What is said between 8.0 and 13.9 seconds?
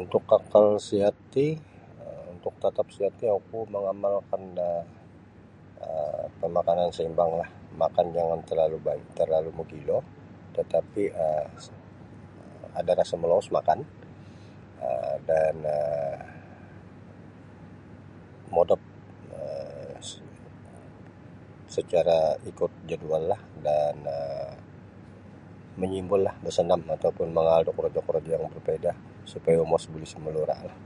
jangan terlalu ban terlalu mogilo tetapi um ada rasa molous makan